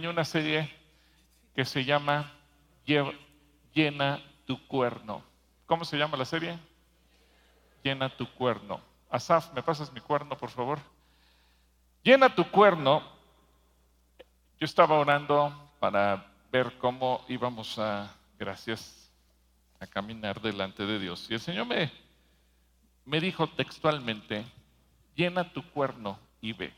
[0.00, 0.70] una serie
[1.54, 2.32] que se llama
[3.74, 5.22] Llena tu cuerno.
[5.66, 6.58] ¿Cómo se llama la serie?
[7.82, 8.80] Llena tu cuerno.
[9.10, 10.78] Asaf, ¿me pasas mi cuerno, por favor?
[12.02, 13.02] Llena tu cuerno.
[14.58, 19.12] Yo estaba orando para ver cómo íbamos a, gracias,
[19.78, 21.26] a caminar delante de Dios.
[21.28, 21.92] Y el Señor me,
[23.04, 24.44] me dijo textualmente,
[25.14, 26.72] llena tu cuerno y ve.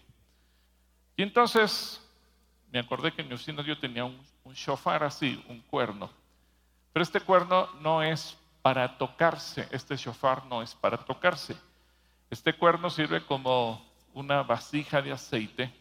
[1.17, 2.04] Y entonces
[2.75, 4.19] me acordé que en mi oficina yo tenía un,
[4.53, 6.11] shofar así, un cuerno.
[6.93, 11.57] Pero este cuerno no es para tocarse, este shofar no es para tocarse.
[12.31, 13.81] Este cuerno sirve como
[14.13, 15.73] una vasija de aceite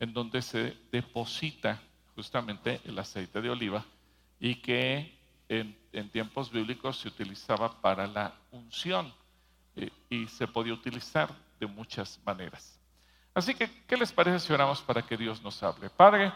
[0.00, 1.80] en donde se deposita
[2.16, 3.84] justamente el aceite de oliva
[4.40, 5.16] y que
[5.48, 5.76] en,
[6.10, 9.14] tiempos bíblicos se utilizaba para la unción
[9.76, 12.81] eh, y se podía utilizar de muchas maneras.
[13.34, 15.88] Así que, ¿qué les parece si oramos para que Dios nos hable?
[15.88, 16.32] Padre,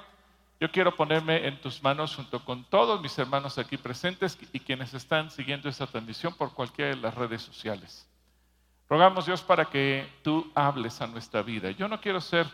[0.58, 4.94] yo quiero ponerme en tus manos junto con todos mis hermanos aquí presentes y quienes
[4.94, 8.08] están siguiendo esta transmisión por cualquiera de las redes sociales.
[8.88, 11.70] Rogamos Dios para que tú hables a nuestra vida.
[11.72, 12.46] Yo no quiero ser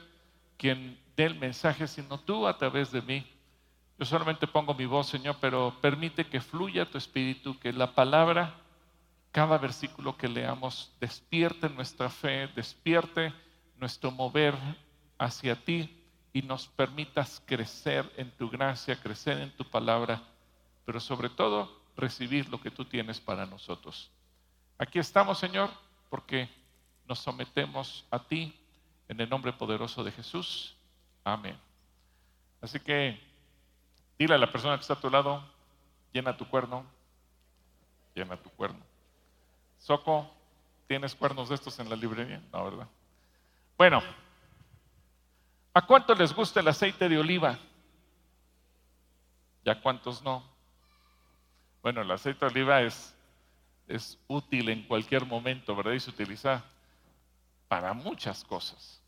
[0.57, 3.25] quien dé el mensaje, sino tú a través de mí.
[3.99, 8.55] Yo solamente pongo mi voz, Señor, pero permite que fluya tu espíritu, que la palabra,
[9.31, 13.33] cada versículo que leamos, despierte nuestra fe, despierte
[13.83, 14.55] nuestro mover
[15.19, 15.91] hacia ti
[16.33, 20.23] y nos permitas crecer en tu gracia, crecer en tu palabra,
[20.87, 24.09] pero sobre todo recibir lo que tú tienes para nosotros.
[24.79, 25.69] Aquí estamos, Señor,
[26.11, 26.49] porque
[27.09, 28.57] nos sometemos a ti
[29.09, 30.77] en el nombre poderoso de Jesús.
[31.25, 31.59] Amén.
[32.61, 33.21] Así que
[34.17, 35.43] dile a la persona que está a tu lado,
[36.13, 36.87] llena tu cuerno,
[38.15, 38.85] llena tu cuerno.
[39.81, 40.31] Soco,
[40.87, 42.41] ¿tienes cuernos de estos en la librería?
[42.53, 42.87] No, ¿verdad?
[43.83, 44.01] Bueno,
[45.75, 47.59] ¿a cuántos les gusta el aceite de oliva?
[49.65, 50.45] ¿Y a cuántos no?
[51.83, 53.13] Bueno, el aceite de oliva es,
[53.89, 55.95] es útil en cualquier momento, ¿verdad?
[55.95, 56.63] Y se utiliza
[57.67, 59.03] para muchas cosas.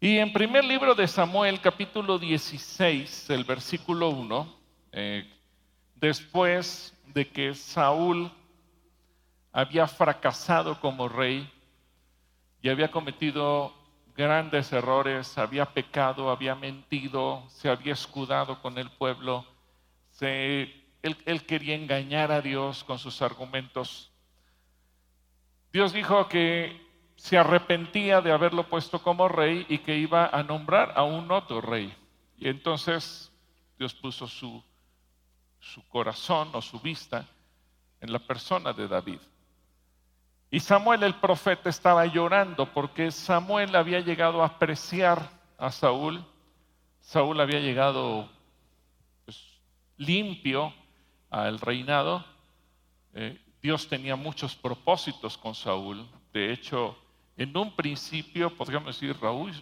[0.00, 4.56] Y en primer libro de Samuel, capítulo 16, el versículo 1,
[4.92, 5.30] eh,
[5.96, 8.32] después de que Saúl
[9.52, 11.52] había fracasado como rey,
[12.64, 13.74] y había cometido
[14.16, 19.44] grandes errores, había pecado, había mentido, se había escudado con el pueblo,
[20.22, 24.10] él, él quería engañar a Dios con sus argumentos.
[25.74, 26.80] Dios dijo que
[27.16, 31.60] se arrepentía de haberlo puesto como rey y que iba a nombrar a un otro
[31.60, 31.94] rey.
[32.38, 33.30] Y entonces
[33.78, 34.64] Dios puso su,
[35.60, 37.28] su corazón o su vista
[38.00, 39.20] en la persona de David.
[40.54, 45.28] Y Samuel el profeta estaba llorando porque Samuel había llegado a apreciar
[45.58, 46.24] a Saúl.
[47.00, 48.30] Saúl había llegado
[49.24, 49.58] pues,
[49.96, 50.72] limpio
[51.28, 52.24] al reinado.
[53.14, 56.08] Eh, Dios tenía muchos propósitos con Saúl.
[56.32, 56.96] De hecho,
[57.36, 59.52] en un principio, podríamos decir, Raúl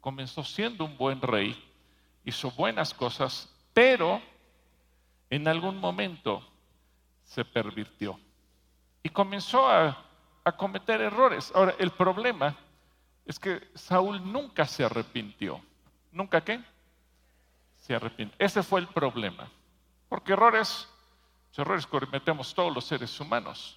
[0.00, 1.60] comenzó siendo un buen rey,
[2.24, 4.22] hizo buenas cosas, pero
[5.28, 6.40] en algún momento
[7.24, 8.16] se pervirtió
[9.02, 10.05] y comenzó a
[10.46, 11.50] a cometer errores.
[11.56, 12.56] Ahora, el problema
[13.24, 15.60] es que Saúl nunca se arrepintió.
[16.12, 16.62] ¿Nunca qué?
[17.74, 18.36] Se arrepintió.
[18.38, 19.50] Ese fue el problema.
[20.08, 20.88] Porque errores,
[21.56, 23.76] errores cometemos todos los seres humanos.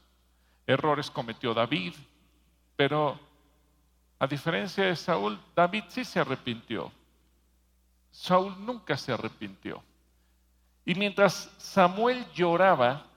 [0.68, 1.96] Errores cometió David,
[2.76, 3.20] pero
[4.20, 6.92] a diferencia de Saúl, David sí se arrepintió.
[8.12, 9.82] Saúl nunca se arrepintió.
[10.86, 13.09] Y mientras Samuel lloraba,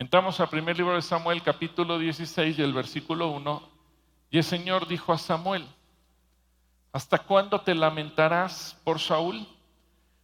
[0.00, 3.68] Entramos al primer libro de Samuel, capítulo 16 y el versículo 1.
[4.30, 5.66] Y el Señor dijo a Samuel,
[6.90, 9.46] ¿hasta cuándo te lamentarás por Saúl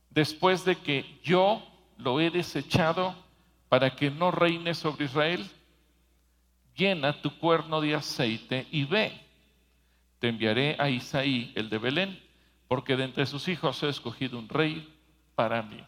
[0.09, 1.63] después de que yo
[1.99, 3.15] lo he desechado
[3.69, 5.47] para que no reine sobre Israel?
[6.75, 9.13] Llena tu cuerno de aceite y ve.
[10.21, 12.23] Te enviaré a Isaí, el de Belén,
[12.67, 14.91] porque de entre sus hijos he escogido un rey
[15.35, 15.85] para mí.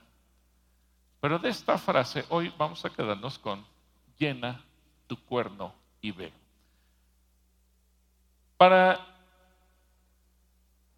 [1.23, 3.78] Pero de esta frase hoy vamos a quedarnos con
[4.19, 4.61] llena
[5.07, 6.33] tu cuerno y ve.
[8.57, 8.99] Para,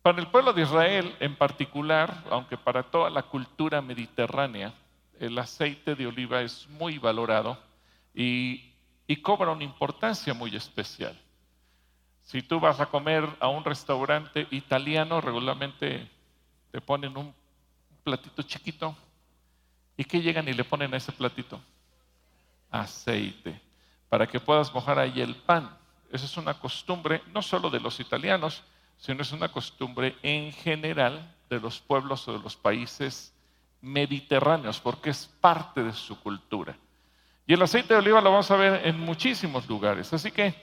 [0.03, 4.73] para el pueblo de Israel en particular, aunque para toda la cultura mediterránea,
[5.19, 7.59] el aceite de oliva es muy valorado
[8.15, 8.73] y,
[9.07, 11.17] y cobra una importancia muy especial.
[12.23, 16.09] Si tú vas a comer a un restaurante italiano, regularmente
[16.71, 17.35] te ponen un
[18.05, 18.97] platito chiquito.
[19.97, 21.61] ¿Y qué llegan y le ponen a ese platito?
[22.71, 23.61] Aceite,
[24.09, 25.71] para que puedas mojar ahí el pan.
[26.11, 28.63] Esa es una costumbre no solo de los italianos,
[28.99, 33.35] sino es una costumbre en general de los pueblos o de los países
[33.81, 36.77] mediterráneos, porque es parte de su cultura.
[37.47, 40.13] Y el aceite de oliva lo vamos a ver en muchísimos lugares.
[40.13, 40.55] Así que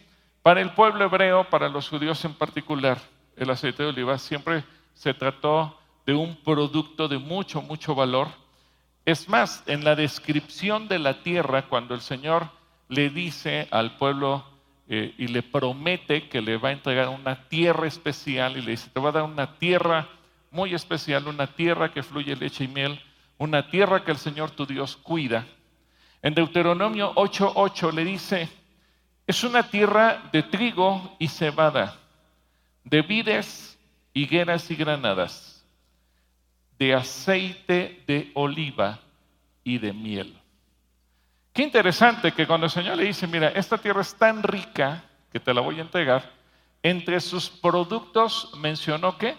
[0.42, 2.98] para el pueblo hebreo, para los judíos en particular,
[3.36, 4.64] el aceite de oliva siempre
[4.94, 8.30] se trató de un producto de mucho, mucho valor.
[9.08, 12.50] Es más, en la descripción de la tierra, cuando el Señor
[12.90, 14.44] le dice al pueblo
[14.90, 18.90] eh, y le promete que le va a entregar una tierra especial y le dice,
[18.90, 20.10] te va a dar una tierra
[20.52, 23.00] muy especial, una tierra que fluye leche y miel,
[23.38, 25.48] una tierra que el Señor tu Dios cuida.
[26.22, 28.50] En Deuteronomio 8:8 le dice,
[29.26, 31.96] es una tierra de trigo y cebada,
[32.84, 33.80] de vides,
[34.14, 35.57] higueras y granadas,
[36.78, 39.00] de aceite de oliva
[39.64, 40.40] y de miel.
[41.54, 45.40] Qué interesante que cuando el Señor le dice, mira, esta tierra es tan rica que
[45.40, 46.32] te la voy a entregar,
[46.84, 49.36] entre sus productos mencionó que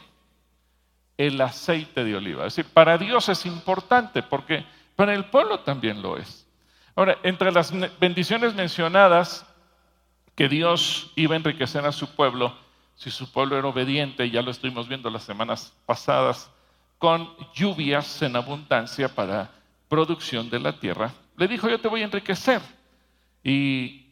[1.17, 2.47] el aceite de oliva.
[2.47, 4.65] Es decir, para Dios es importante porque
[4.97, 6.47] para el pueblo también lo es.
[6.95, 9.47] Ahora, entre las bendiciones mencionadas
[10.35, 12.57] que Dios iba a enriquecer a su pueblo,
[12.97, 16.51] si su pueblo era obediente, ya lo estuvimos viendo las semanas pasadas,
[16.99, 19.51] con lluvias en abundancia para
[19.89, 22.61] producción de la tierra, le dijo, yo te voy a enriquecer.
[23.43, 24.05] Y,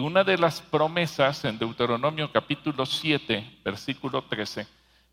[0.00, 4.66] una de las promesas en Deuteronomio capítulo 7, versículo 13,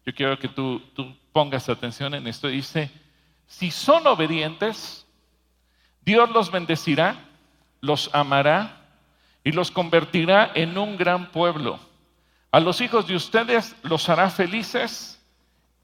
[0.06, 2.92] yo quiero que tú, tú pongas atención en esto, dice,
[3.48, 5.08] si son obedientes,
[6.02, 7.16] Dios los bendecirá,
[7.80, 8.86] los amará
[9.46, 11.80] y los convertirá en un gran pueblo.
[12.52, 15.15] A los hijos de ustedes los hará felices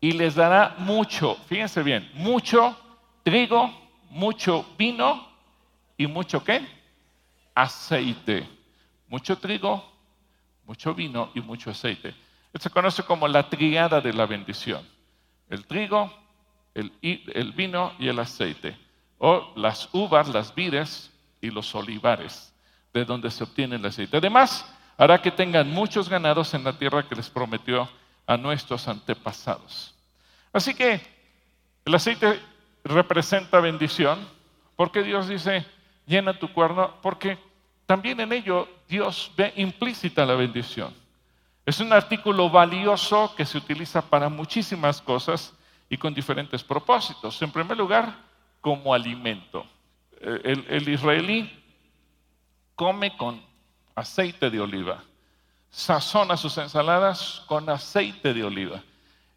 [0.01, 2.75] y les dará mucho, fíjense bien, mucho
[3.23, 3.71] trigo,
[4.09, 5.27] mucho vino
[5.95, 6.67] y mucho qué?
[7.53, 8.49] Aceite.
[9.07, 9.85] Mucho trigo,
[10.65, 12.15] mucho vino y mucho aceite.
[12.51, 14.87] Esto se conoce como la triada de la bendición.
[15.49, 16.11] El trigo,
[16.73, 18.75] el, el vino y el aceite.
[19.19, 21.11] O las uvas, las vides
[21.41, 22.53] y los olivares,
[22.91, 24.17] de donde se obtiene el aceite.
[24.17, 24.65] Además,
[24.97, 27.87] hará que tengan muchos ganados en la tierra que les prometió
[28.25, 29.93] a nuestros antepasados.
[30.53, 31.01] Así que
[31.85, 32.39] el aceite
[32.83, 34.19] representa bendición,
[34.75, 35.65] porque Dios dice,
[36.05, 37.37] llena tu cuerno, porque
[37.85, 40.93] también en ello Dios ve implícita la bendición.
[41.65, 45.53] Es un artículo valioso que se utiliza para muchísimas cosas
[45.89, 47.41] y con diferentes propósitos.
[47.41, 48.15] En primer lugar,
[48.61, 49.65] como alimento.
[50.21, 51.51] El, el israelí
[52.75, 53.41] come con
[53.95, 55.03] aceite de oliva,
[55.71, 58.83] sazona sus ensaladas con aceite de oliva,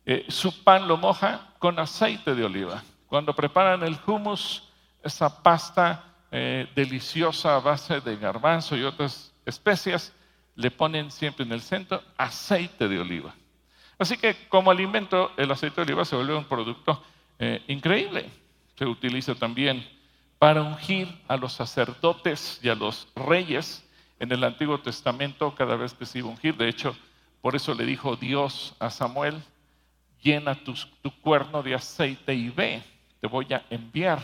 [0.05, 2.83] eh, su pan lo moja con aceite de oliva.
[3.07, 4.69] Cuando preparan el hummus,
[5.03, 10.13] esa pasta eh, deliciosa a base de garbanzo y otras especias,
[10.57, 13.35] le ponen siempre en el centro aceite de oliva.
[13.99, 17.03] Así que como alimento el aceite de oliva se vuelve un producto
[17.39, 18.31] eh, increíble.
[18.77, 19.89] Se utiliza también
[20.39, 23.84] para ungir a los sacerdotes y a los reyes
[24.19, 26.57] en el Antiguo Testamento cada vez que se iba a ungir.
[26.57, 26.97] De hecho,
[27.41, 29.43] por eso le dijo Dios a Samuel,
[30.23, 32.83] llena tu, tu cuerno de aceite y ve,
[33.21, 34.21] te voy a enviar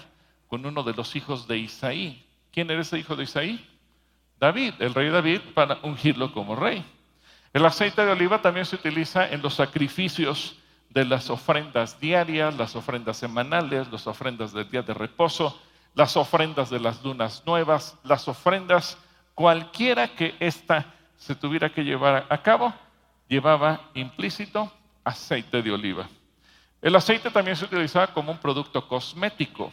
[0.49, 2.25] con uno de los hijos de Isaí.
[2.51, 3.67] ¿Quién era ese hijo de Isaí?
[4.39, 6.85] David, el rey David, para ungirlo como rey.
[7.53, 10.57] El aceite de oliva también se utiliza en los sacrificios
[10.89, 15.61] de las ofrendas diarias, las ofrendas semanales, las ofrendas del día de reposo,
[15.94, 18.97] las ofrendas de las lunas nuevas, las ofrendas
[19.34, 22.72] cualquiera que ésta se tuviera que llevar a cabo,
[23.29, 24.72] llevaba implícito
[25.05, 26.08] aceite de oliva.
[26.82, 29.72] El aceite también se utilizaba como un producto cosmético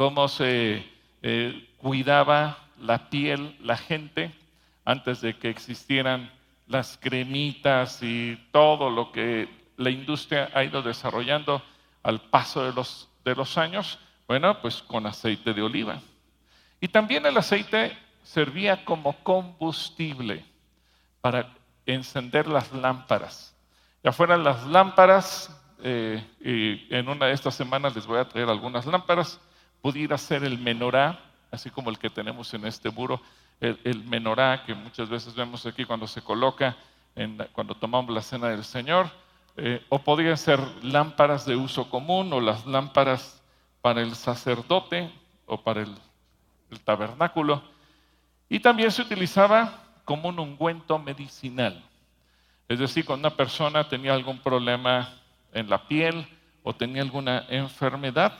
[0.00, 0.82] cómo se
[1.20, 4.32] eh, cuidaba la piel la gente
[4.86, 6.32] antes de que existieran
[6.66, 11.62] las cremitas y todo lo que la industria ha ido desarrollando
[12.02, 16.00] al paso de los, de los años, bueno, pues con aceite de oliva.
[16.80, 17.94] Y también el aceite
[18.30, 20.44] servía como combustible
[21.20, 21.52] para
[21.84, 23.56] encender las lámparas.
[24.04, 25.50] Ya fueran las lámparas,
[25.82, 29.40] eh, y en una de estas semanas les voy a traer algunas lámparas,
[29.82, 31.18] pudiera ser el menorá,
[31.50, 33.20] así como el que tenemos en este muro,
[33.60, 36.76] el, menorá que muchas veces vemos aquí cuando se coloca,
[37.52, 39.10] cuando tomamos la cena del Señor,
[39.56, 43.42] eh, o podrían ser lámparas de uso común o las lámparas
[43.82, 45.12] para el sacerdote
[45.46, 45.92] o para el,
[46.70, 47.79] el tabernáculo.
[48.50, 49.72] Y también se utilizaba
[50.04, 51.80] como un ungüento medicinal.
[52.68, 55.14] Es decir, cuando una persona tenía algún problema
[55.52, 56.26] en la piel
[56.64, 58.32] o tenía alguna enfermedad,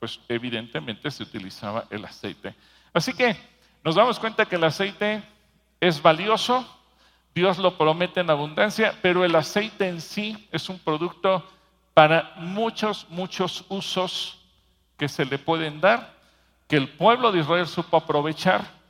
[0.00, 2.54] pues evidentemente se utilizaba el aceite.
[2.94, 3.36] Así que
[3.84, 5.22] nos damos cuenta que el aceite
[5.80, 6.66] es valioso,
[7.34, 11.46] Dios lo promete en abundancia, pero el aceite en sí es un producto
[11.92, 14.38] para muchos, muchos usos
[14.96, 16.14] que se le pueden dar,
[16.68, 18.81] que el pueblo de Israel supo aprovechar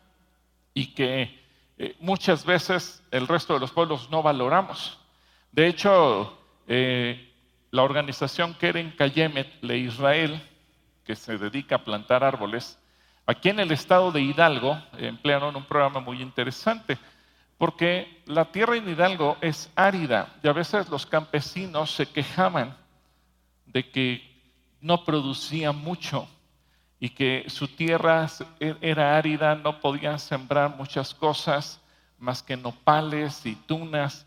[0.74, 1.42] y que
[1.78, 4.98] eh, muchas veces el resto de los pueblos no valoramos.
[5.50, 7.32] De hecho, eh,
[7.70, 10.40] la organización Keren Kayemet Le Israel,
[11.04, 12.78] que se dedica a plantar árboles,
[13.26, 16.98] aquí en el estado de Hidalgo emplearon un programa muy interesante,
[17.58, 22.76] porque la tierra en Hidalgo es árida y a veces los campesinos se quejaban
[23.66, 24.32] de que
[24.80, 26.28] no producía mucho
[27.02, 28.28] y que su tierra
[28.60, 31.80] e, era árida, no podían sembrar muchas cosas
[32.16, 34.24] más que nopales y tunas.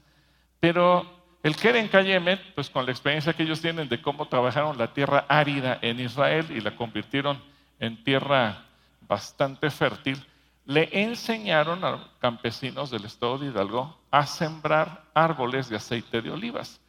[0.59, 1.09] Pero
[1.41, 5.23] el Keren Kayemet, pues con la experiencia que ellos tienen de cómo trabajaron la tierra
[5.29, 7.41] árida en Israel y la convirtieron
[7.79, 8.65] en tierra
[9.07, 10.21] bastante fértil,
[10.65, 16.81] le enseñaron a campesinos del estado de Hidalgo a sembrar árboles de aceite de olivas,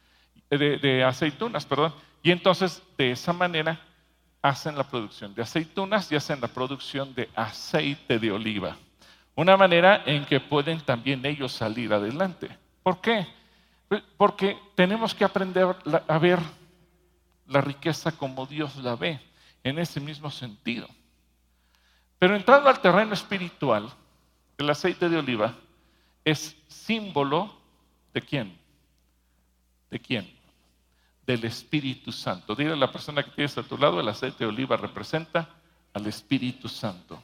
[0.49, 1.93] de, de aceitunas, perdón.
[2.21, 3.79] Y entonces, de esa manera,
[4.47, 8.77] hacen la producción de aceitunas y hacen la producción de aceite de oliva.
[9.35, 12.49] Una manera en que pueden también ellos salir adelante.
[12.81, 13.27] ¿Por qué?
[13.87, 15.75] Pues, porque tenemos que aprender
[16.07, 16.39] a ver
[17.47, 19.19] la riqueza como Dios la ve,
[19.63, 20.87] en ese mismo sentido.
[22.19, 23.89] Pero entrando al terreno espiritual,
[24.57, 25.53] el aceite de oliva
[26.25, 27.53] es símbolo
[28.13, 28.57] de quién?
[29.89, 30.36] ¿De quién?
[31.27, 32.55] Del Espíritu Santo.
[32.55, 35.47] Dile a la persona que tienes a tu lado, el aceite de oliva representa
[35.93, 37.21] al Espíritu Santo.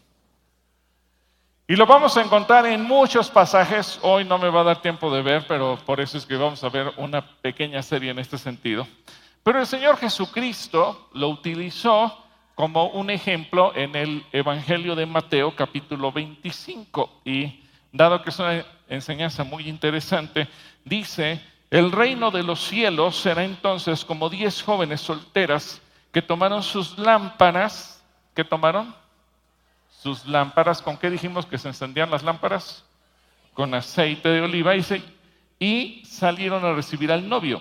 [1.65, 3.97] Y lo vamos a encontrar en muchos pasajes.
[4.01, 6.61] Hoy no me va a dar tiempo de ver, pero por eso es que vamos
[6.63, 8.85] a ver una pequeña serie en este sentido.
[9.43, 16.11] Pero el Señor Jesucristo lo utilizó como un ejemplo en el Evangelio de Mateo capítulo
[16.11, 17.21] 25.
[17.23, 20.49] Y dado que es una enseñanza muy interesante,
[20.83, 21.41] dice,
[21.73, 28.03] el reino de los cielos será entonces como diez jóvenes solteras que tomaron sus lámparas,
[28.35, 28.93] ¿qué tomaron?
[29.89, 32.85] Sus lámparas, ¿con qué dijimos que se encendían las lámparas?
[33.55, 34.73] Con aceite de oliva
[35.57, 37.59] y salieron a recibir al novio.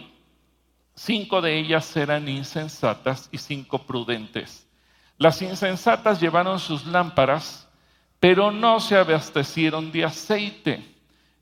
[0.95, 4.69] Cinco de ellas eran insensatas y cinco prudentes.
[5.17, 7.67] Las insensatas llevaron sus lámparas,
[8.21, 10.85] pero no se abastecieron de aceite.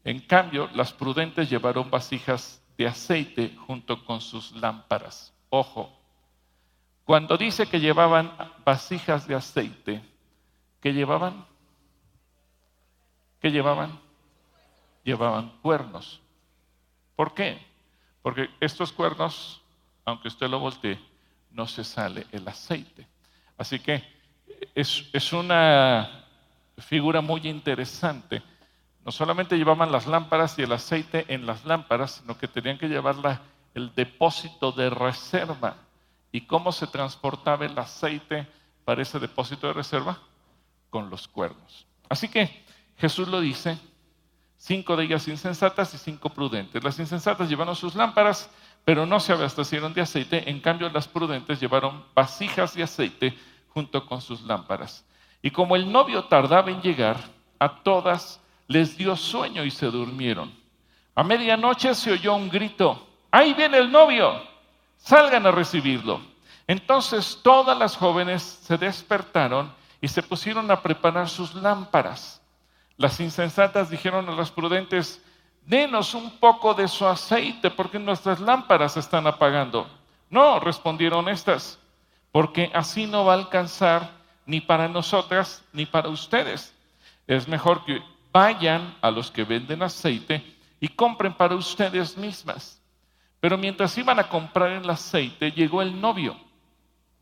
[0.05, 5.35] En cambio, las prudentes llevaron vasijas de aceite junto con sus lámparas.
[5.51, 5.93] Ojo,
[7.05, 8.33] cuando dice que llevaban
[8.65, 10.03] vasijas de aceite,
[10.81, 11.45] ¿qué llevaban?
[13.39, 14.01] ¿Qué llevaban?
[15.05, 16.23] Llevaban cuernos.
[17.17, 17.63] ¿Por qué?
[18.23, 19.61] Porque estos cuernos,
[20.07, 20.99] aunque usted lo voltee,
[21.51, 23.07] no se sale el aceite.
[23.59, 24.03] Así que
[24.75, 26.25] es, una
[26.79, 28.43] figura muy interesante.
[29.05, 32.89] No solamente llevaban las lámparas y el aceite en las lámparas, sino que tenían que
[32.89, 33.17] llevar
[33.75, 35.77] el depósito de reserva.
[36.33, 38.47] ¿Y cómo se transportaba el aceite
[38.85, 40.19] para ese depósito de reserva?
[40.91, 41.87] Con los cuernos.
[42.09, 42.65] Así que
[42.99, 43.79] Jesús lo dice,
[44.59, 46.85] cinco de ellas insensatas y cinco prudentes.
[46.85, 48.51] Las insensatas llevaron sus lámparas,
[48.85, 50.51] pero no se abastecieron de aceite.
[50.51, 53.39] En cambio, las prudentes llevaron vasijas de aceite
[53.69, 55.05] junto con sus lámparas.
[55.41, 57.17] Y como el novio tardaba en llegar,
[57.59, 58.40] a todas
[58.71, 60.55] les dio sueño y se durmieron.
[61.17, 64.41] A medianoche se oyó un grito, ahí viene el novio,
[64.97, 66.21] salgan a recibirlo.
[66.69, 72.41] Entonces todas las jóvenes se despertaron y se pusieron a preparar sus lámparas.
[72.97, 75.21] Las insensatas dijeron a las prudentes,
[75.67, 79.91] denos un poco de su aceite porque nuestras lámparas se están apagando.
[80.31, 81.81] No, respondieron estas,
[82.31, 84.13] porque así no va a alcanzar
[84.47, 86.73] ni para nosotras ni para ustedes.
[87.27, 88.01] Es mejor que
[88.33, 90.43] vayan a los que venden aceite
[90.81, 92.81] y compren para ustedes mismas.
[93.41, 96.37] Pero mientras iban a comprar el aceite, llegó el novio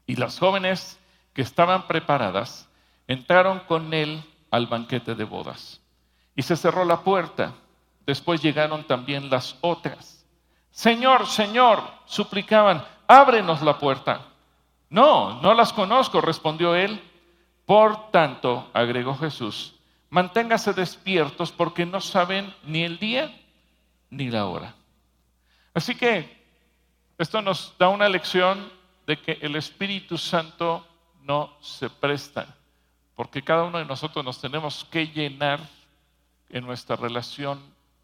[0.07, 0.99] y las jóvenes
[1.33, 2.69] que estaban preparadas
[3.07, 5.81] entraron con él al banquete de bodas.
[6.35, 7.53] Y se cerró la puerta.
[8.07, 10.25] Después llegaron también las otras.
[10.71, 14.23] Señor, Señor, suplicaban, ábrenos la puerta.
[14.91, 17.03] No, no las conozco, respondió él.
[17.67, 19.75] Por tanto, agregó Jesús,
[20.11, 23.35] manténgase despiertos porque no saben ni el día
[24.11, 24.75] ni la hora.
[25.75, 26.39] Así que
[27.19, 28.71] esto nos da una lección
[29.07, 30.87] de que el Espíritu Santo
[31.23, 32.57] no se presta,
[33.15, 35.61] porque cada uno de nosotros nos tenemos que llenar
[36.49, 37.61] en nuestra relación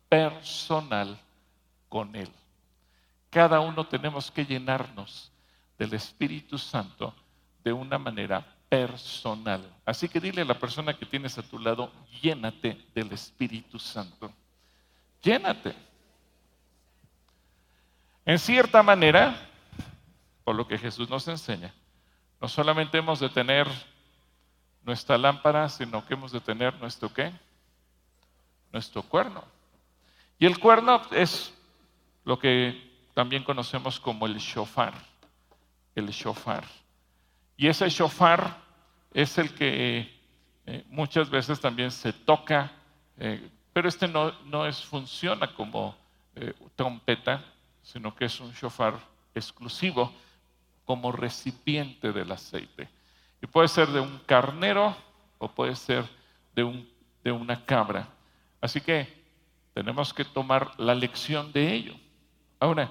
[0.09, 1.19] personal
[1.89, 2.31] con Él.
[3.31, 5.33] Cada uno tenemos que llenarnos
[5.79, 7.15] del Espíritu Santo
[7.63, 9.63] de una manera personal.
[9.85, 14.33] Así que dile a la persona que tienes a tu lado, llénate del Espíritu Santo.
[15.23, 15.75] Llénate.
[18.25, 19.37] En cierta manera,
[20.43, 21.73] por lo que Jesús nos enseña,
[22.41, 23.69] no solamente hemos de tener
[24.83, 27.33] nuestra lámpara, sino que hemos de tener nuestro qué?
[28.73, 29.45] Nuestro cuerno.
[30.39, 31.55] Y el cuerno es
[32.25, 34.95] lo que también conocemos como el shofar.
[35.95, 36.65] El shofar.
[37.57, 38.64] Y ese shofar
[39.15, 40.13] es el que
[40.67, 42.73] eh, muchas veces también se toca,
[43.17, 45.97] eh, pero este no, no es, funciona como
[46.35, 47.43] eh, trompeta,
[47.83, 48.99] sino que es un shofar
[49.35, 50.13] exclusivo
[50.85, 52.89] como recipiente del aceite.
[53.41, 54.97] Y puede ser de un carnero
[55.39, 56.05] o puede ser
[56.55, 56.89] de, un,
[57.23, 58.09] de una cabra.
[58.61, 59.07] Así que
[59.75, 61.95] tenemos que tomar la lección de ello.
[62.59, 62.91] Ahora,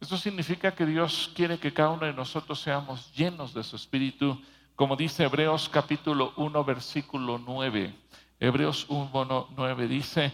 [0.00, 4.40] eso significa que Dios quiere que cada uno de nosotros seamos llenos de su espíritu,
[4.80, 7.94] como dice Hebreos capítulo 1, versículo 9.
[8.38, 10.32] Hebreos 1, 9 dice,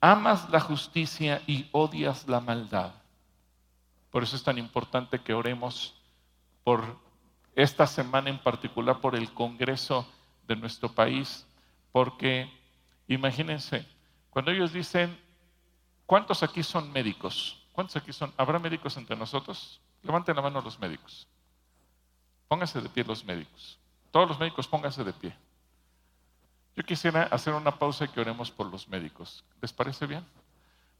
[0.00, 2.94] amas la justicia y odias la maldad.
[4.10, 6.00] Por eso es tan importante que oremos
[6.62, 6.98] por
[7.54, 10.10] esta semana en particular, por el Congreso
[10.48, 11.46] de nuestro país,
[11.92, 12.50] porque
[13.06, 13.86] imagínense,
[14.30, 15.14] cuando ellos dicen,
[16.06, 17.62] ¿cuántos aquí son médicos?
[17.72, 18.32] ¿Cuántos aquí son?
[18.38, 19.78] ¿Habrá médicos entre nosotros?
[20.02, 21.28] Levanten la mano los médicos.
[22.48, 23.78] Pónganse de pie los médicos.
[24.10, 25.34] Todos los médicos pónganse de pie.
[26.76, 29.44] Yo quisiera hacer una pausa y que oremos por los médicos.
[29.60, 30.24] ¿Les parece bien?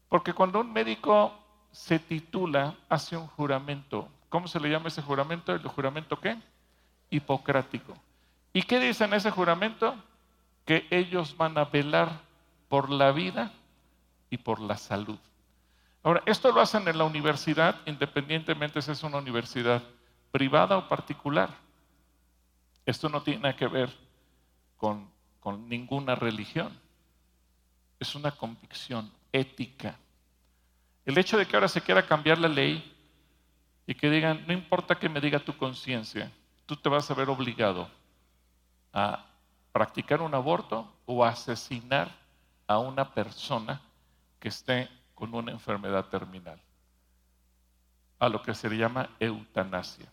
[0.09, 1.33] Porque cuando un médico
[1.71, 4.07] se titula, hace un juramento.
[4.29, 5.53] ¿Cómo se le llama ese juramento?
[5.53, 6.37] ¿El juramento qué?
[7.09, 7.93] Hipocrático.
[8.53, 9.95] ¿Y qué dice en ese juramento?
[10.65, 12.21] Que ellos van a velar
[12.69, 13.51] por la vida
[14.29, 15.19] y por la salud.
[16.03, 19.81] Ahora, esto lo hacen en la universidad, independientemente si es una universidad
[20.35, 21.49] privada o particular.
[22.85, 23.89] Esto no tiene que ver
[24.75, 25.09] con,
[25.69, 26.77] ninguna religión.
[27.97, 29.97] Es una convicción ética.
[31.05, 32.83] El hecho de que ahora se quiera cambiar la ley
[33.87, 36.29] y que digan, no importa que me diga tu conciencia,
[36.65, 37.89] tú te vas a ver obligado
[38.91, 39.25] a
[39.71, 42.11] practicar un aborto o a asesinar
[42.67, 43.79] a una persona
[44.37, 46.59] que esté con una enfermedad terminal,
[48.19, 50.11] a lo que se le llama eutanasia.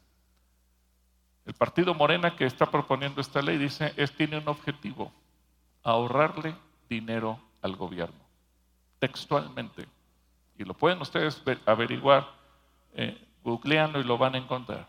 [1.44, 5.12] El partido Morena que está proponiendo esta ley dice, es, tiene un objetivo,
[5.83, 6.55] ahorrarle
[6.88, 8.20] dinero al gobierno,
[8.98, 9.87] textualmente.
[10.57, 12.28] Y lo pueden ustedes averiguar,
[12.94, 14.87] eh, googleando y lo van a encontrar.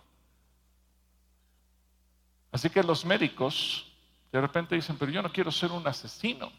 [2.51, 3.91] Así que los médicos
[4.31, 6.51] de repente dicen, pero yo no quiero ser un asesino.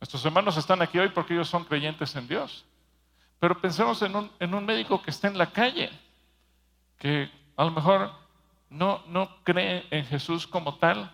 [0.00, 2.64] Nuestros hermanos están aquí hoy porque ellos son creyentes en Dios.
[3.38, 5.90] Pero pensemos en un, en un médico que está en la calle,
[6.98, 8.10] que a lo mejor
[8.70, 11.10] no, no cree en Jesús como tal,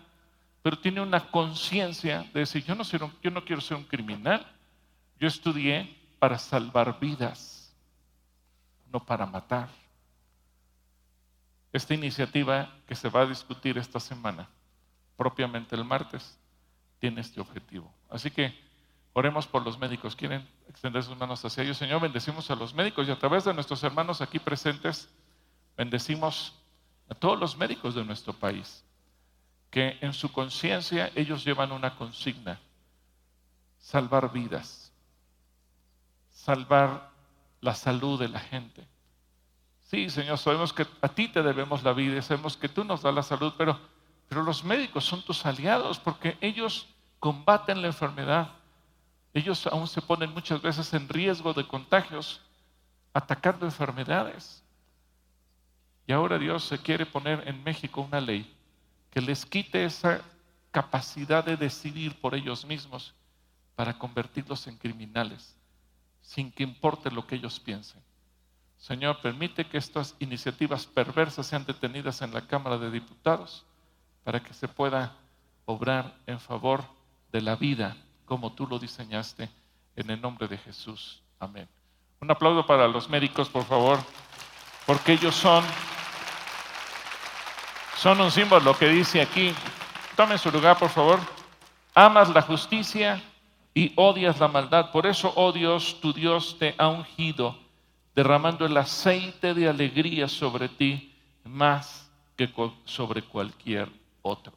[0.61, 2.83] pero tiene una conciencia de decir, yo no,
[3.31, 4.45] no quiero ser un criminal,
[5.19, 7.75] yo estudié para salvar vidas,
[8.91, 9.69] no para matar.
[11.73, 14.47] Esta iniciativa que se va a discutir esta semana,
[15.15, 16.39] propiamente el martes,
[16.99, 17.91] tiene este objetivo.
[18.09, 18.67] Así que
[19.17, 20.15] Oremos por los médicos.
[20.15, 21.75] ¿Quieren extender sus manos hacia ellos?
[21.75, 25.09] Señor, bendecimos a los médicos y a través de nuestros hermanos aquí presentes,
[25.75, 26.53] bendecimos
[27.09, 28.83] a todos los médicos de nuestro país,
[29.69, 32.59] que en su conciencia ellos llevan una consigna,
[33.79, 34.91] salvar vidas,
[36.29, 37.09] salvar
[37.61, 38.87] la salud de la gente.
[39.83, 43.01] Sí, Señor, sabemos que a ti te debemos la vida y sabemos que tú nos
[43.01, 43.79] das la salud, pero,
[44.27, 46.87] pero los médicos son tus aliados porque ellos
[47.19, 48.57] combaten la enfermedad
[49.37, 52.41] ellos aún se ponen muchas veces en riesgo de contagios,
[53.13, 54.63] atacando enfermedades.
[56.07, 58.51] Y ahora Dios se quiere poner en México una ley
[59.11, 60.21] que les quite esa
[60.71, 63.13] capacidad de decidir por ellos mismos
[63.75, 65.55] para convertirlos en criminales,
[66.21, 68.01] sin que importe lo que ellos piensen.
[68.77, 73.65] Señor, permite que estas iniciativas perversas sean detenidas en la Cámara de Diputados
[74.23, 75.15] para que se pueda
[75.65, 76.83] obrar en favor
[77.31, 79.49] de la vida como tú lo diseñaste,
[79.95, 81.23] en el nombre de Jesús.
[81.39, 81.67] Amén.
[82.19, 83.99] Un aplauso para los médicos, por favor,
[84.85, 85.63] porque ellos son,
[87.97, 89.53] son un símbolo que dice aquí,
[90.15, 91.19] tomen su lugar, por favor,
[91.95, 93.21] amas la justicia
[93.73, 94.91] y odias la maldad.
[94.91, 97.57] Por eso, oh Dios, tu Dios te ha ungido,
[98.15, 102.49] derramando el aceite de alegría sobre ti más que
[102.85, 103.89] sobre cualquier
[104.21, 104.53] otro.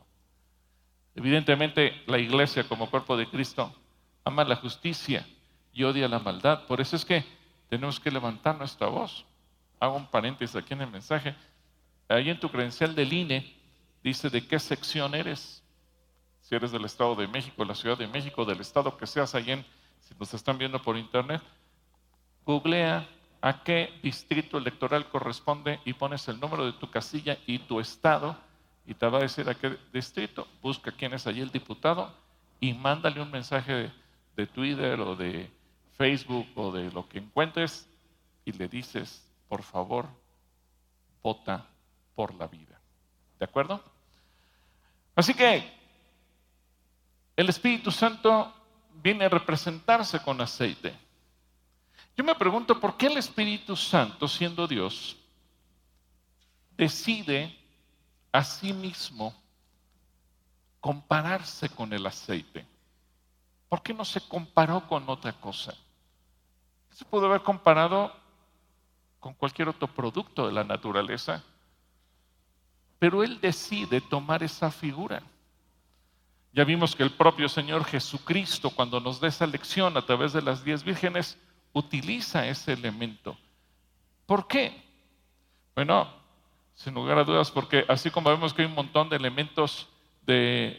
[1.15, 3.75] Evidentemente la iglesia como cuerpo de Cristo
[4.25, 5.27] ama la justicia
[5.73, 6.67] y odia la maldad.
[6.67, 7.25] Por eso es que
[7.69, 9.25] tenemos que levantar nuestra voz.
[9.79, 11.35] Hago un paréntesis aquí en el mensaje.
[12.11, 13.57] Ahí en tu credencial del INE
[14.03, 15.63] dice de qué sección eres.
[16.41, 19.53] Si eres del Estado de México, la Ciudad de México, del Estado que seas ahí
[19.53, 19.65] en,
[20.01, 21.41] si nos están viendo por internet,
[22.45, 23.09] googlea
[23.41, 28.37] a qué distrito electoral corresponde y pones el número de tu casilla y tu estado
[28.89, 32.13] y te va a decir a qué distrito, busca quién es allí el diputado
[32.59, 33.91] y mándale un mensaje de,
[34.37, 35.49] de Twitter o de
[35.97, 37.89] Facebook o de lo que encuentres
[38.45, 40.09] y le dices, por favor,
[41.23, 41.69] vota
[42.15, 42.81] por la vida.
[43.39, 43.83] ¿De acuerdo?
[45.15, 45.73] Así que
[47.37, 48.53] el Espíritu Santo
[49.03, 50.95] viene a representarse con aceite.
[52.17, 55.17] Yo me pregunto por qué el Espíritu Santo, siendo Dios,
[56.77, 57.57] decide
[58.33, 59.35] a sí mismo
[60.81, 62.67] compararse con el aceite.
[63.69, 65.75] ¿Por qué no se comparó con otra cosa?
[66.91, 68.13] Se pudo haber comparado
[69.21, 71.45] con cualquier otro producto de la naturaleza,
[73.01, 75.23] pero Él decide tomar esa figura.
[76.53, 80.43] Ya vimos que el propio Señor Jesucristo, cuando nos da esa lección a través de
[80.43, 81.39] las diez vírgenes,
[81.73, 83.37] utiliza ese elemento.
[84.27, 84.85] ¿Por qué?
[85.75, 86.13] Bueno,
[86.75, 89.89] sin lugar a dudas, porque así como vemos que hay un montón de elementos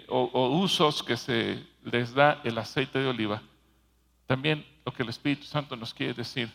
[0.07, 3.41] o, o usos que se les da el aceite de oliva,
[4.27, 6.53] también lo que el Espíritu Santo nos quiere decir,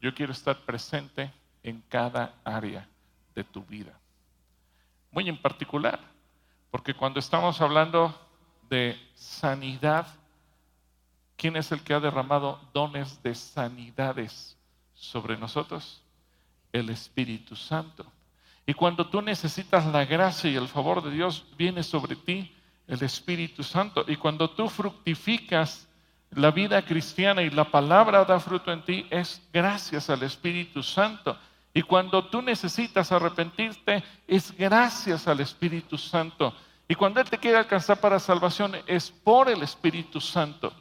[0.00, 1.30] yo quiero estar presente
[1.62, 2.88] en cada área
[3.34, 3.98] de tu vida.
[5.14, 6.00] Muy en particular,
[6.72, 8.12] porque cuando estamos hablando
[8.68, 10.08] de sanidad,
[11.36, 14.58] ¿quién es el que ha derramado dones de sanidades
[14.92, 16.02] sobre nosotros?
[16.72, 18.04] El Espíritu Santo.
[18.66, 22.52] Y cuando tú necesitas la gracia y el favor de Dios, viene sobre ti
[22.88, 24.04] el Espíritu Santo.
[24.08, 25.86] Y cuando tú fructificas
[26.32, 31.38] la vida cristiana y la palabra da fruto en ti, es gracias al Espíritu Santo.
[31.76, 36.54] Y cuando tú necesitas arrepentirte, es gracias al Espíritu Santo.
[36.86, 40.72] Y cuando Él te quiere alcanzar para salvación, es por el Espíritu Santo.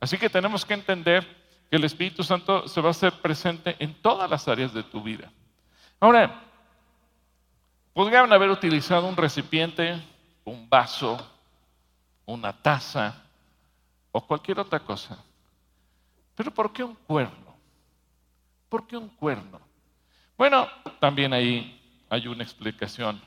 [0.00, 1.24] Así que tenemos que entender
[1.70, 5.00] que el Espíritu Santo se va a hacer presente en todas las áreas de tu
[5.00, 5.30] vida.
[6.00, 6.42] Ahora,
[7.92, 10.02] podrían haber utilizado un recipiente,
[10.44, 11.24] un vaso,
[12.26, 13.22] una taza
[14.10, 15.22] o cualquier otra cosa.
[16.34, 17.54] Pero ¿por qué un cuerno?
[18.68, 19.60] ¿Por qué un cuerno?
[20.36, 20.68] Bueno,
[21.00, 23.20] también ahí hay una explicación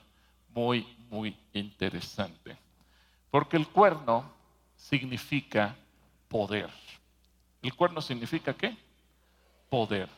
[0.49, 2.57] muy, muy interesante.
[3.29, 4.31] Porque el cuerno
[4.75, 5.75] significa
[6.27, 6.69] poder.
[7.61, 8.77] ¿El cuerno significa qué?
[9.69, 10.09] Poder.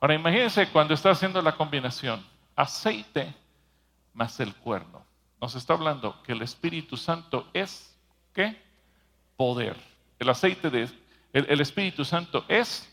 [0.00, 2.24] Ahora imagínense cuando está haciendo la combinación
[2.56, 3.34] aceite
[4.14, 5.04] más el cuerno.
[5.40, 7.96] Nos está hablando que el Espíritu Santo es
[8.34, 8.60] ¿qué?
[9.36, 9.76] Poder.
[10.18, 10.88] El aceite de
[11.32, 12.92] el, Espíritu Santo es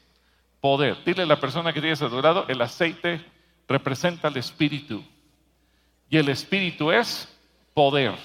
[0.61, 1.03] poder.
[1.03, 3.23] Dile a la persona que tienes a tu lado, el aceite
[3.67, 5.03] representa el Espíritu.
[6.09, 7.27] Y el Espíritu es
[7.73, 8.15] poder.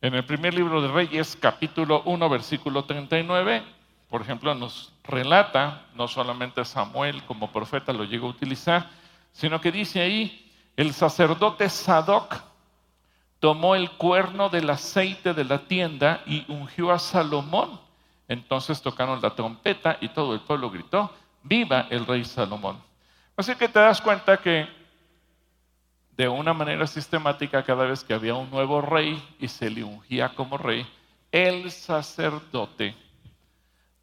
[0.00, 3.62] En el primer libro de Reyes, capítulo 1, versículo 39,
[4.08, 8.90] por ejemplo, nos relata, no solamente Samuel como profeta lo llegó a utilizar,
[9.32, 12.42] sino que dice ahí, el sacerdote Sadoc
[13.40, 17.80] tomó el cuerno del aceite de la tienda y ungió a Salomón.
[18.28, 21.12] Entonces tocaron la trompeta y todo el pueblo gritó,
[21.42, 22.82] viva el rey Salomón.
[23.36, 24.68] Así que te das cuenta que
[26.16, 30.34] de una manera sistemática, cada vez que había un nuevo rey y se le ungía
[30.34, 30.86] como rey,
[31.30, 32.96] el sacerdote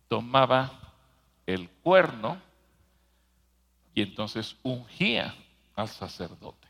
[0.07, 0.71] tomaba
[1.47, 2.37] el cuerno
[3.95, 5.33] y entonces ungía
[5.75, 6.67] al sacerdote.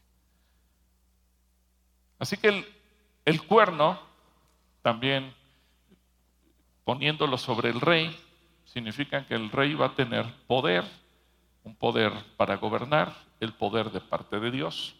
[2.20, 2.66] Así que el,
[3.26, 4.00] el cuerno,
[4.82, 5.34] también
[6.84, 8.16] poniéndolo sobre el rey,
[8.66, 10.84] significa que el rey va a tener poder,
[11.64, 14.96] un poder para gobernar, el poder de parte de Dios.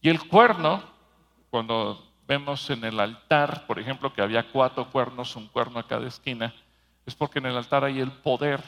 [0.00, 0.82] Y el cuerno,
[1.50, 6.06] cuando vemos en el altar, por ejemplo, que había cuatro cuernos, un cuerno a cada
[6.06, 6.54] esquina,
[7.06, 8.62] es porque en el altar hay el poder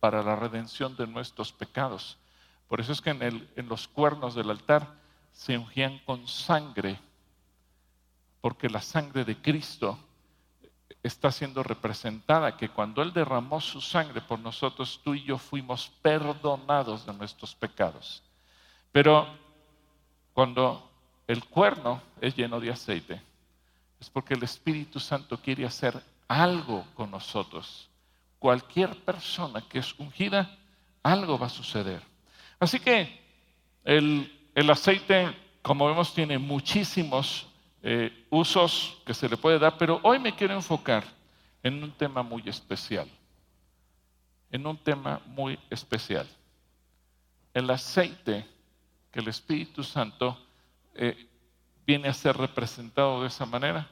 [0.00, 2.18] para la redención de nuestros pecados.
[2.68, 4.86] Por eso es que en, en los cuernos del altar
[5.32, 6.98] se ungían con sangre
[8.40, 9.98] porque la sangre de Cristo
[11.02, 15.88] está siendo representada, que cuando Él derramó su sangre por nosotros, tú y yo fuimos
[16.02, 18.22] perdonados de nuestros pecados.
[18.92, 19.26] Pero
[20.34, 20.90] cuando
[21.26, 23.20] el cuerno es lleno de aceite,
[24.00, 27.88] es porque el Espíritu Santo quiere hacer algo con nosotros.
[28.38, 30.56] Cualquier persona que es ungida,
[31.02, 32.02] algo va a suceder.
[32.58, 33.20] Así que
[33.84, 37.46] el, el aceite, como vemos, tiene muchísimos
[37.82, 41.04] eh, usos que se le puede dar, pero hoy me quiero enfocar
[41.62, 43.08] en un tema muy especial.
[44.50, 46.28] En un tema muy especial.
[47.54, 48.46] El aceite
[49.10, 50.38] que el Espíritu Santo
[50.94, 51.28] eh,
[51.86, 53.88] viene a ser representado de esa manera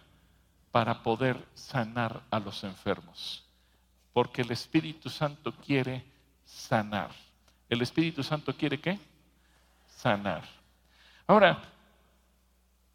[0.71, 3.45] para poder sanar a los enfermos.
[4.13, 6.05] Porque el Espíritu Santo quiere
[6.45, 7.11] sanar.
[7.69, 8.99] ¿El Espíritu Santo quiere qué?
[9.89, 10.43] Sanar.
[11.27, 11.61] Ahora,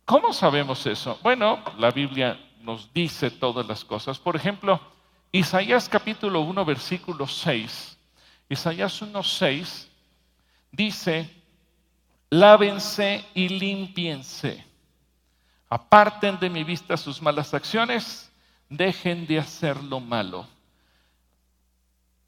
[0.05, 1.19] ¿cómo sabemos eso?
[1.23, 4.19] Bueno, la Biblia nos dice todas las cosas.
[4.19, 4.79] Por ejemplo,
[5.31, 7.97] Isaías capítulo 1, versículo 6.
[8.49, 9.89] Isaías 1, 6
[10.71, 11.29] dice,
[12.29, 14.65] lávense y limpiense.
[15.69, 18.31] Aparten de mi vista sus malas acciones,
[18.69, 20.47] dejen de hacer lo malo.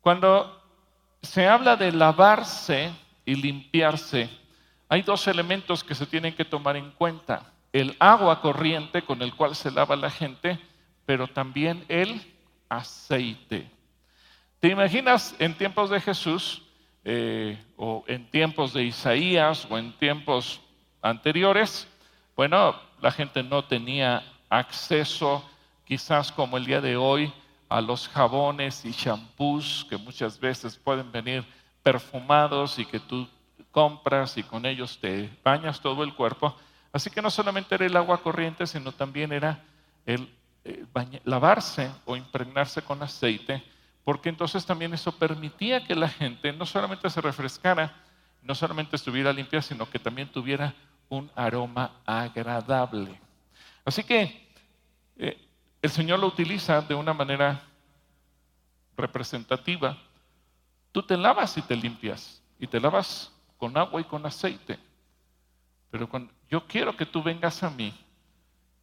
[0.02, 0.64] Cuando
[1.22, 2.92] se habla de lavarse
[3.26, 4.30] y limpiarse,
[4.88, 7.52] hay dos elementos que se tienen que tomar en cuenta.
[7.76, 10.58] El agua corriente con el cual se lava la gente,
[11.06, 12.22] pero también el
[12.70, 13.70] aceite.
[14.62, 16.62] ¿Te imaginas en tiempos de Jesús
[17.04, 20.62] eh, o en tiempos de Isaías o en tiempos
[21.02, 21.86] anteriores?
[22.38, 25.44] Bueno, la gente no tenía acceso,
[25.84, 27.34] quizás como el día de hoy,
[27.68, 31.44] a los jabones y champús que muchas veces pueden venir
[31.84, 33.28] perfumados y que tú
[33.72, 36.56] compras y con ellos te bañas todo el cuerpo.
[36.96, 39.62] Así que no solamente era el agua corriente, sino también era
[40.06, 40.86] el eh,
[41.26, 43.62] lavarse o impregnarse con aceite,
[44.06, 47.94] porque entonces también eso permitía que la gente no solamente se refrescara,
[48.42, 50.74] no solamente estuviera limpia, sino que también tuviera
[51.10, 53.20] un aroma agradable.
[53.84, 54.48] Así que
[55.18, 55.38] eh,
[55.82, 57.62] el Señor lo utiliza de una manera
[58.96, 59.98] representativa.
[60.94, 64.80] Tú te lavas y te limpias, y te lavas con agua y con aceite.
[65.92, 67.94] Pero cuando, yo quiero que tú vengas a mí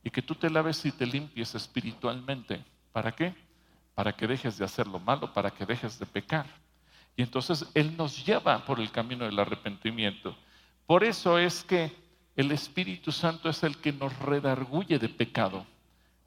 [0.03, 2.64] y que tú te laves y te limpies espiritualmente.
[2.92, 3.35] ¿Para qué?
[3.94, 6.46] Para que dejes de hacer lo malo, para que dejes de pecar.
[7.16, 10.37] Y entonces Él nos lleva por el camino del arrepentimiento.
[10.87, 11.94] Por eso es que
[12.37, 15.66] el Espíritu Santo es el que nos redarguye de pecado,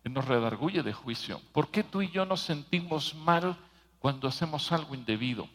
[0.04, 1.42] nos redarguye de juicio.
[1.52, 3.58] ¿Por qué tú y yo nos sentimos mal
[4.00, 5.50] cuando hacemos algo indebido?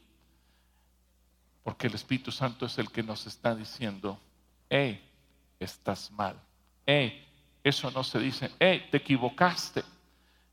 [1.62, 4.18] Porque el Espíritu Santo es el que nos está diciendo,
[4.68, 5.00] hey,
[5.60, 6.40] estás mal.
[6.86, 7.26] Hey,
[7.62, 9.84] eso no se dice, hey, te equivocaste.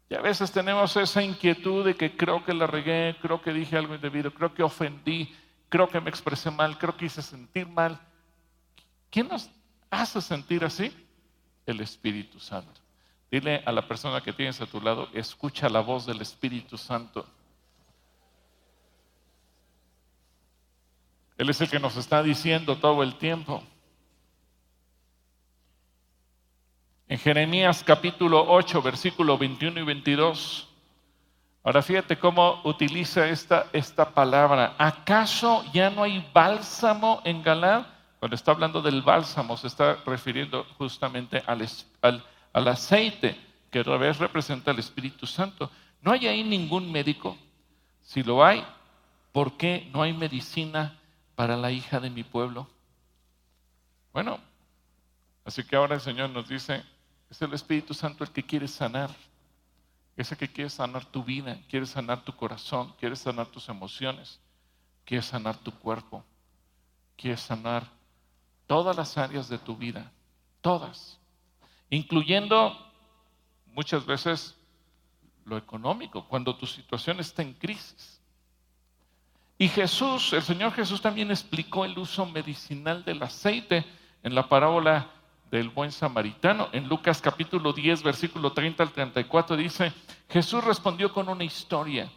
[0.10, 3.78] Y a veces tenemos esa inquietud de que creo que la regué, creo que dije
[3.78, 5.34] algo indebido, creo que ofendí,
[5.70, 8.00] creo que me expresé mal, creo que hice sentir mal.
[9.10, 9.50] ¿Quién nos
[9.90, 10.94] hace sentir así?
[11.66, 12.80] El Espíritu Santo.
[13.30, 17.26] Dile a la persona que tienes a tu lado, escucha la voz del Espíritu Santo.
[21.38, 23.64] Él es el que nos está diciendo todo el tiempo.
[27.10, 30.68] En Jeremías capítulo 8, versículo 21 y 22.
[31.64, 34.76] Ahora fíjate cómo utiliza esta, esta palabra.
[34.78, 37.86] ¿Acaso ya no hay bálsamo en Galad?
[38.20, 41.66] Cuando está hablando del bálsamo, se está refiriendo justamente al,
[42.52, 43.40] al, aceite,
[43.72, 45.72] que a vez representa al Espíritu Santo.
[46.02, 47.38] ¿No hay ahí ningún médico?
[48.02, 48.66] Si lo hay,
[49.32, 51.00] ¿por qué no hay medicina
[51.36, 52.68] para la hija de mi pueblo?
[54.12, 54.40] Bueno,
[55.46, 56.84] así que ahora el Señor nos dice,
[57.30, 59.10] es el Espíritu Santo el que quiere sanar.
[60.16, 64.40] Es el que quiere sanar tu vida, quiere sanar tu corazón, quiere sanar tus emociones,
[65.06, 66.26] quiere sanar tu cuerpo,
[67.16, 67.88] quiere sanar
[68.66, 70.12] todas las áreas de tu vida,
[70.62, 71.20] todas,
[71.92, 72.76] incluyendo
[73.68, 74.56] muchas veces
[75.46, 78.20] lo económico, cuando tu situación está en crisis.
[79.60, 83.86] Y Jesús, el Señor Jesús también explicó el uso medicinal del aceite
[84.24, 85.12] en la parábola
[85.52, 86.70] del buen samaritano.
[86.72, 89.94] En Lucas capítulo 10, versículo 30 al 34 dice,
[90.30, 92.10] Jesús respondió con una historia.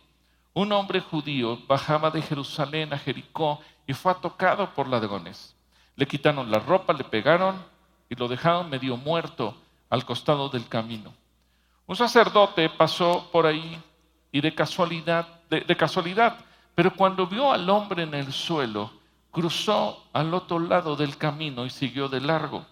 [0.52, 5.54] Un hombre judío bajaba de Jerusalén a Jericó y fue tocado por ladrones.
[5.96, 7.56] Le quitaron la ropa, le pegaron
[8.08, 9.56] y lo dejaron medio muerto
[9.88, 11.12] al costado del camino.
[11.86, 13.80] Un sacerdote pasó por ahí
[14.32, 16.36] y de casualidad, de casualidad,
[16.74, 18.90] pero cuando vio al hombre en el suelo,
[19.30, 22.64] cruzó al otro lado del camino y siguió de largo.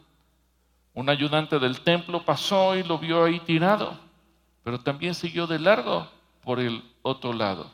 [0.98, 3.96] Un ayudante del templo pasó y lo vio ahí tirado,
[4.64, 6.08] pero también siguió de largo
[6.42, 7.70] por el otro lado.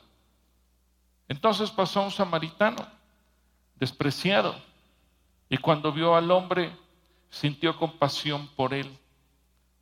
[1.27, 2.87] Entonces pasó un samaritano,
[3.77, 4.55] despreciado,
[5.49, 6.71] y cuando vio al hombre,
[7.31, 8.95] sintió compasión por él.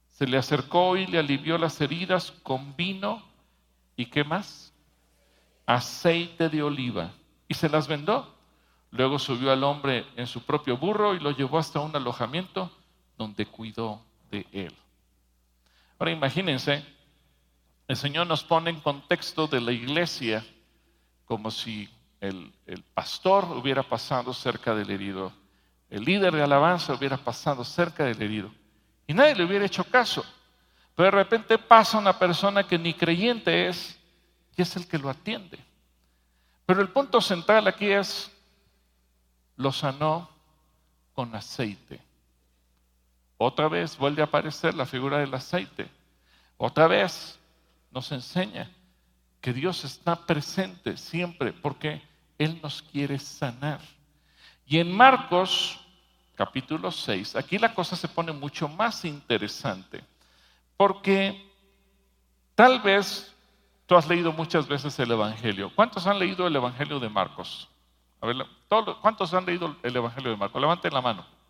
[0.06, 3.24] Se le acercó y le alivió las heridas con vino
[3.96, 4.72] y qué más?
[5.66, 7.10] Aceite de oliva.
[7.48, 8.32] Y se las vendó.
[8.92, 12.70] Luego subió al hombre en su propio burro y lo llevó hasta un alojamiento
[13.16, 14.74] donde cuidó de él.
[15.98, 16.84] Ahora imagínense,
[17.88, 20.44] el Señor nos pone en contexto de la iglesia
[21.24, 21.88] como si
[22.20, 25.32] el, el, pastor hubiera pasado cerca del herido,
[25.90, 28.50] el líder de alabanza hubiera pasado cerca del herido
[29.06, 30.24] y nadie le hubiera hecho caso.
[30.94, 33.98] Pero de repente pasa una persona que ni creyente es
[34.56, 35.58] y es el que lo atiende.
[36.66, 38.30] Pero el punto central aquí es,
[39.56, 40.30] lo sanó
[41.14, 42.00] con aceite.
[43.44, 45.90] Otra vez vuelve a aparecer la figura del aceite.
[46.56, 47.40] Otra vez
[47.90, 48.70] nos enseña
[49.40, 52.00] que Dios está presente siempre porque
[52.38, 53.80] Él nos quiere sanar.
[54.64, 55.80] Y en Marcos
[56.36, 60.04] capítulo 6, aquí la cosa se pone mucho más interesante,
[60.76, 61.50] porque
[62.54, 63.34] tal vez
[63.86, 65.72] tú has leído muchas veces el Evangelio.
[65.74, 67.68] ¿Cuántos han leído el Evangelio de Marcos?
[68.20, 68.36] A ver,
[69.00, 70.60] ¿cuántos han leído el Evangelio de Marcos?
[70.60, 71.41] Levanten la mano.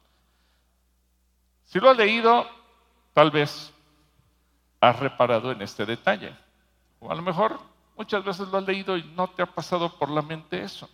[1.64, 2.46] Si lo has leído,
[3.12, 3.72] tal vez
[4.80, 6.36] has reparado en este detalle.
[6.98, 7.58] O a lo mejor
[7.96, 10.88] muchas veces lo has leído y no te ha pasado por la mente eso.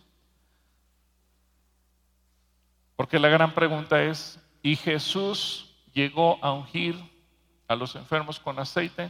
[2.95, 6.95] Porque la gran pregunta es, ¿y Jesús llegó a ungir
[7.67, 9.09] a los enfermos con aceite?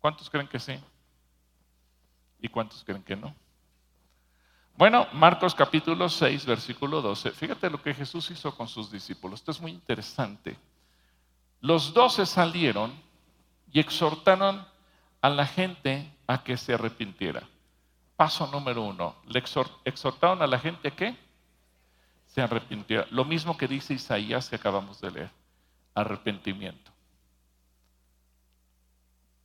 [0.00, 0.78] ¿Cuántos creen que sí?
[2.40, 3.34] ¿Y cuántos creen que no?
[4.76, 7.30] Bueno, Marcos capítulo 6, versículo 12.
[7.30, 9.40] Fíjate lo que Jesús hizo con sus discípulos.
[9.40, 10.56] Esto es muy interesante.
[11.60, 12.92] Los doce salieron
[13.72, 14.66] y exhortaron
[15.22, 17.42] a la gente a que se arrepintiera.
[18.16, 19.16] Paso número uno.
[19.26, 19.42] Le
[19.84, 21.16] exhortaron a la gente a qué?
[22.36, 23.06] se arrepintió.
[23.10, 25.30] Lo mismo que dice Isaías que acabamos de leer,
[25.94, 26.90] arrepentimiento.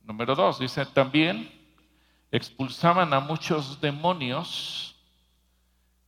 [0.02, 1.50] Número dos, dice también
[2.30, 4.91] expulsaban a muchos demonios.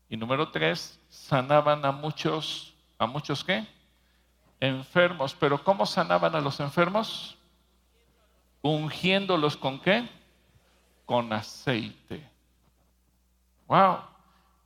[0.08, 3.66] Y número tres, sanaban a muchos, ¿a muchos qué?
[4.60, 5.34] Enfermos.
[5.34, 7.36] Pero ¿cómo sanaban a los enfermos?
[8.62, 10.08] Ungiéndolos con qué?
[11.06, 12.28] Con aceite.
[13.66, 13.98] Wow.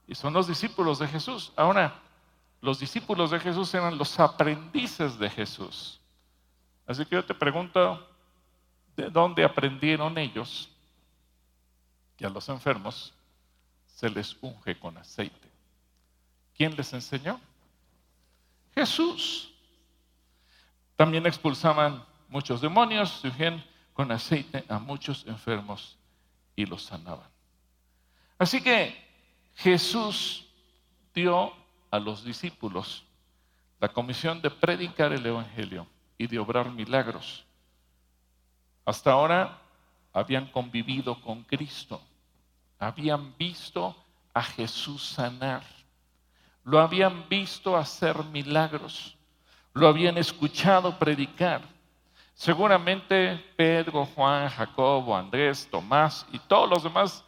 [0.07, 1.53] Y son los discípulos de Jesús.
[1.57, 1.95] Ahora,
[2.61, 6.01] los discípulos de Jesús eran los aprendices de Jesús.
[6.87, 8.07] Así que yo te pregunto,
[8.97, 10.69] ¿de dónde aprendieron ellos
[12.17, 13.15] que a los enfermos
[13.99, 15.49] se les unge con aceite?
[16.57, 17.41] ¿Quién les enseñó?
[18.73, 19.53] Jesús.
[20.95, 25.99] También expulsaban muchos demonios, se ungían con aceite a muchos enfermos
[26.55, 27.29] y los sanaban.
[28.39, 28.95] Así que
[29.57, 30.47] Jesús
[31.13, 31.53] dio
[31.91, 33.03] a los discípulos
[33.81, 37.45] la comisión de predicar el Evangelio y de obrar milagros.
[38.85, 39.59] Hasta ahora
[40.13, 42.01] habían convivido con Cristo,
[42.79, 43.97] habían visto
[44.33, 45.63] a Jesús sanar,
[46.65, 49.17] lo habían visto hacer milagros,
[49.73, 51.63] lo habían escuchado predicar.
[52.35, 57.25] Seguramente Pedro, Juan, Jacobo, Andrés, Tomás y todos los demás,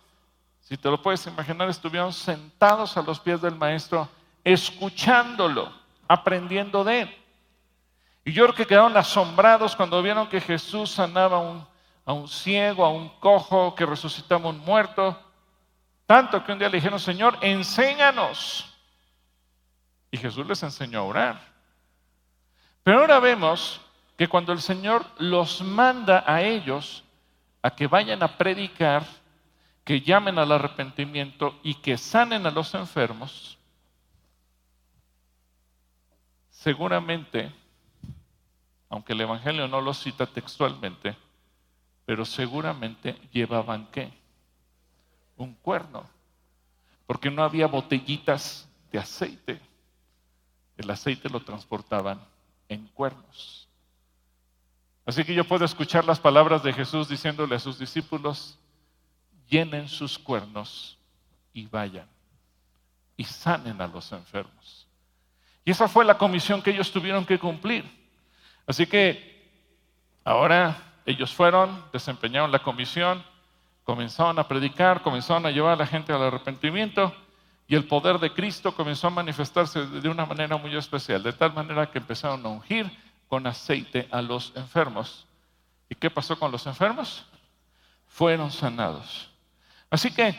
[0.60, 4.08] si te lo puedes imaginar, estuvieron sentados a los pies del Maestro
[4.44, 5.72] escuchándolo,
[6.06, 7.16] aprendiendo de él.
[8.24, 11.66] Y yo creo que quedaron asombrados cuando vieron que Jesús sanaba a un,
[12.04, 15.18] a un ciego, a un cojo, que resucitaba a un muerto.
[16.10, 18.68] Tanto que un día le dijeron, Señor, enséñanos.
[20.10, 21.40] Y Jesús les enseñó a orar.
[22.82, 23.80] Pero ahora vemos
[24.18, 27.04] que cuando el Señor los manda a ellos
[27.62, 29.04] a que vayan a predicar,
[29.84, 33.56] que llamen al arrepentimiento y que sanen a los enfermos,
[36.48, 37.54] seguramente,
[38.88, 41.16] aunque el Evangelio no lo cita textualmente,
[42.04, 44.19] pero seguramente llevaban qué?
[45.40, 46.04] Un cuerno,
[47.06, 49.58] porque no había botellitas de aceite.
[50.76, 52.20] El aceite lo transportaban
[52.68, 53.66] en cuernos.
[55.06, 58.58] Así que yo puedo escuchar las palabras de Jesús diciéndole a sus discípulos,
[59.48, 60.98] llenen sus cuernos
[61.54, 62.06] y vayan
[63.16, 64.86] y sanen a los enfermos.
[65.64, 67.84] Y esa fue la comisión que ellos tuvieron que cumplir.
[68.66, 69.50] Así que
[70.22, 73.24] ahora ellos fueron, desempeñaron la comisión,
[73.84, 77.14] comenzaron a predicar, comenzaron a llevar a la gente al arrepentimiento
[77.66, 81.52] y el poder de Cristo comenzó a manifestarse de una manera muy especial, de tal
[81.52, 82.90] manera que empezaron a ungir
[83.28, 85.26] con aceite a los enfermos.
[85.88, 87.24] ¿Y qué pasó con los enfermos?
[88.08, 89.30] Fueron sanados.
[89.88, 90.34] Así que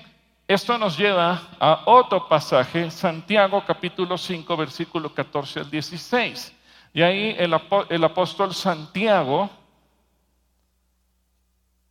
[0.48, 6.54] esto nos lleva a otro pasaje, Santiago capítulo 5, versículo 14 al 16.
[6.94, 9.50] Y ahí el, apóstol Santiago,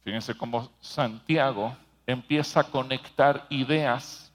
[0.05, 1.77] fíjense cómo Santiago
[2.07, 4.33] empieza a conectar ideas.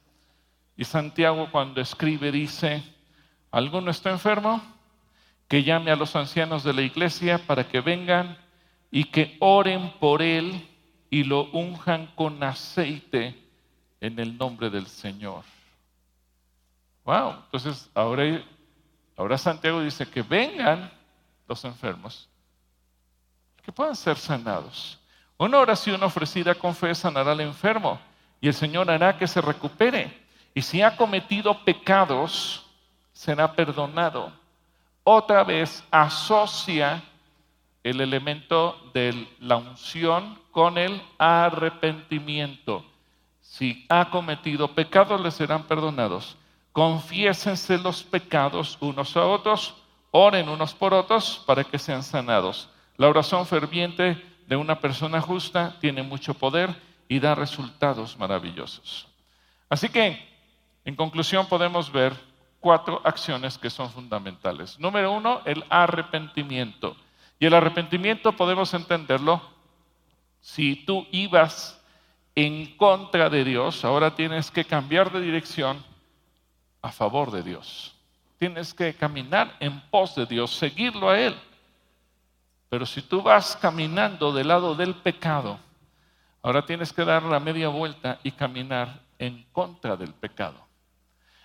[0.78, 2.84] Y Santiago cuando escribe dice,
[3.52, 4.62] ¿alguno está enfermo?
[5.48, 8.38] Que llame a los ancianos de la iglesia para que vengan
[8.92, 10.68] y que oren por él
[11.10, 13.42] y lo unjan con aceite
[14.02, 15.44] en el nombre del Señor.
[17.04, 18.44] Wow, entonces ahora,
[19.16, 20.92] ahora Santiago dice que vengan
[21.48, 22.28] los enfermos,
[23.62, 25.00] que puedan ser sanados.
[25.38, 28.00] Una oración ofrecida con fe sanará al enfermo
[28.40, 30.26] y el Señor hará que se recupere.
[30.54, 32.66] Y si ha cometido pecados,
[33.12, 34.32] será perdonado.
[35.04, 37.04] Otra vez asocia
[37.84, 42.86] el elemento de la unción con el arrepentimiento.
[43.42, 46.38] Si ha cometido pecados, le serán perdonados.
[46.72, 49.76] Confiésense los pecados unos a otros,
[50.12, 52.70] oren unos por otros para que sean sanados.
[52.98, 56.76] La oración ferviente de una persona justa tiene mucho poder
[57.08, 59.08] y da resultados maravillosos.
[59.70, 60.28] Así que,
[60.86, 62.14] en conclusión, podemos ver
[62.60, 64.80] cuatro acciones que son fundamentales.
[64.80, 66.96] Número uno, el arrepentimiento.
[67.40, 69.42] Y el arrepentimiento podemos entenderlo
[70.42, 71.82] si tú ibas
[72.36, 75.84] en contra de Dios, ahora tienes que cambiar de dirección
[76.82, 77.96] a favor de Dios.
[78.38, 81.36] Tienes que caminar en pos de Dios, seguirlo a Él.
[82.76, 85.58] Pero si tú vas caminando del lado del pecado,
[86.42, 90.60] ahora tienes que dar la media vuelta y caminar en contra del pecado.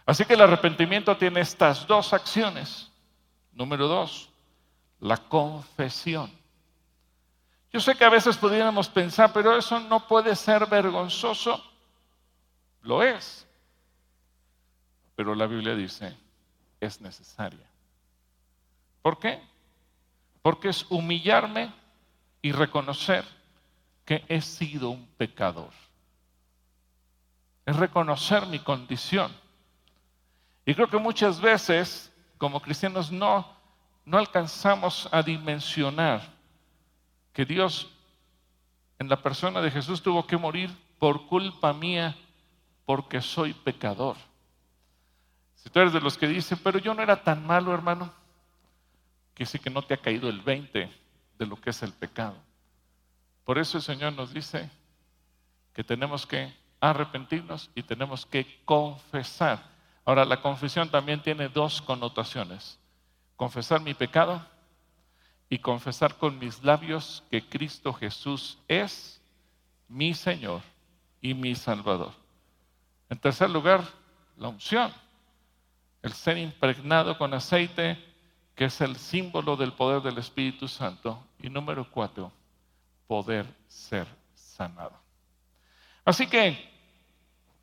[0.05, 2.91] Así que el arrepentimiento tiene estas dos acciones.
[3.53, 4.28] Número dos,
[4.99, 6.33] la confesión.
[7.72, 11.62] Yo sé que a veces pudiéramos pensar, pero eso no puede ser vergonzoso.
[12.83, 13.47] Lo es.
[15.14, 16.12] Pero la Biblia dice,
[16.81, 17.70] es necesaria.
[19.01, 19.49] ¿Por qué?
[20.43, 21.72] Porque es humillarme
[22.43, 23.24] y reconocer
[24.05, 25.70] que he sido un pecador.
[27.66, 29.32] Es reconocer mi condición.
[30.64, 33.47] Y creo que muchas veces, como cristianos, no,
[34.05, 36.22] no alcanzamos a dimensionar
[37.32, 37.91] que Dios
[38.99, 42.16] en la persona de Jesús tuvo que morir por culpa mía
[42.84, 44.16] porque soy pecador.
[45.55, 48.12] Si tú eres de los que dicen, pero yo no era tan malo, hermano,
[49.35, 50.91] que sí que no te ha caído el 20
[51.39, 52.37] de lo que es el pecado.
[53.45, 54.70] Por eso el Señor nos dice
[55.72, 59.62] que tenemos que arrepentirnos y tenemos que confesar.
[60.05, 62.78] Ahora, la confesión también tiene dos connotaciones.
[63.37, 64.45] Confesar mi pecado
[65.49, 69.20] y confesar con mis labios que Cristo Jesús es
[69.89, 70.62] mi Señor
[71.20, 72.12] y mi Salvador.
[73.09, 73.83] En tercer lugar,
[74.37, 74.93] la unción,
[76.03, 77.99] el ser impregnado con aceite
[78.61, 81.18] que es el símbolo del poder del Espíritu Santo.
[81.40, 82.30] Y número cuatro,
[83.06, 84.92] poder ser sanado.
[86.04, 86.70] Así que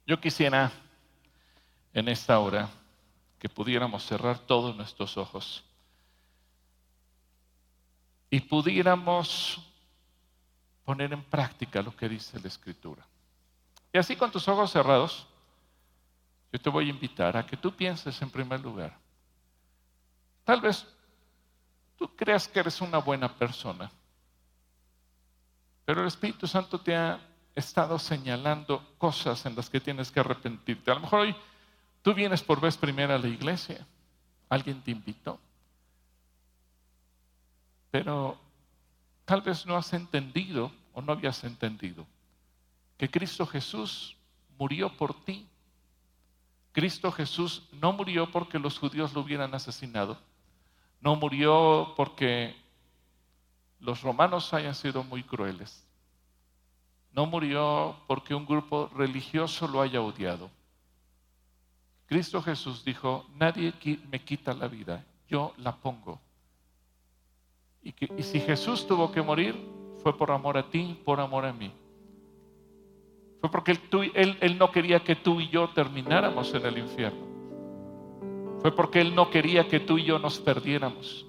[0.07, 0.71] yo quisiera
[1.93, 2.67] en esta hora
[3.37, 5.63] que pudiéramos cerrar todos nuestros ojos
[8.31, 9.61] y pudiéramos
[10.83, 13.05] poner en práctica lo que dice la Escritura.
[13.93, 15.27] Y así con tus ojos cerrados,
[16.51, 18.97] yo te voy a invitar a que tú pienses en primer lugar,
[20.47, 20.87] Tal vez
[21.97, 23.91] tú creas que eres una buena persona,
[25.83, 27.19] pero el Espíritu Santo te ha
[27.53, 30.89] estado señalando cosas en las que tienes que arrepentirte.
[30.89, 31.35] A lo mejor hoy
[32.01, 33.85] tú vienes por vez primera a la iglesia,
[34.47, 35.37] alguien te invitó,
[37.91, 38.39] pero
[39.25, 42.07] tal vez no has entendido o no habías entendido
[42.97, 44.15] que Cristo Jesús
[44.57, 45.45] murió por ti.
[46.71, 50.17] Cristo Jesús no murió porque los judíos lo hubieran asesinado.
[50.99, 52.55] No murió porque
[53.79, 55.85] los romanos hayan sido muy crueles.
[57.11, 60.49] No murió porque un grupo religioso lo haya odiado.
[62.05, 63.73] Cristo Jesús dijo, nadie
[64.09, 66.19] me quita la vida, yo la pongo.
[67.83, 67.93] Y,
[68.23, 69.55] si Jesús tuvo que morir,
[70.01, 71.71] fue por amor a ti, por amor a mí.
[73.39, 73.79] Fue porque
[74.13, 77.36] él, él no quería que tú y yo termináramos en el infierno.
[78.61, 81.25] Fue porque Él no quería que tú y yo nos perdiéramos.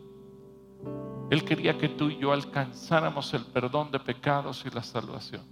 [1.31, 5.43] Él quería que tú y yo alcanzáramos el perdón de pecados y la salvación.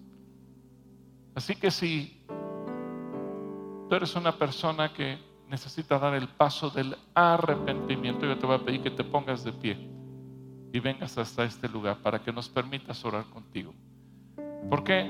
[1.35, 2.25] Así que si
[3.89, 5.19] tú eres una persona que
[5.49, 9.53] necesita dar el paso del arrepentimiento, yo te voy a pedir que te pongas de
[9.53, 9.77] pie
[10.73, 13.75] y vengas hasta este lugar para que nos permitas orar contigo.
[14.71, 15.09] ¿Por qué?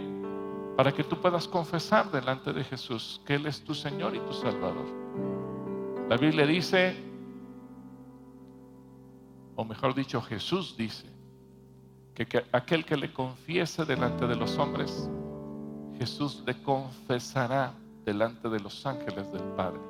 [0.77, 4.33] Para que tú puedas confesar delante de Jesús que Él es tu Señor y tu
[4.33, 5.06] Salvador.
[6.09, 6.95] La Biblia dice,
[9.57, 11.07] o mejor dicho, Jesús dice,
[12.15, 15.11] que, aquel que le confiese delante de los hombres,
[15.99, 19.81] Jesús le confesará delante de los ángeles del Padre.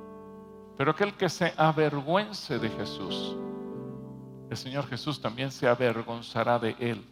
[0.79, 3.37] Pero aquel que se avergüence de Jesús,
[4.49, 7.05] el Señor Jesús también se avergonzará de él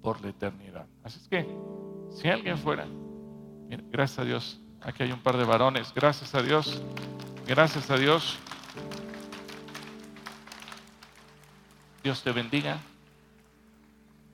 [0.00, 0.86] por la eternidad.
[1.02, 1.46] Así es que,
[2.10, 2.86] si alguien fuera,
[3.90, 6.82] gracias a Dios, aquí hay un par de varones, gracias a Dios.
[7.46, 8.38] Gracias a Dios.
[12.02, 12.78] Dios te bendiga.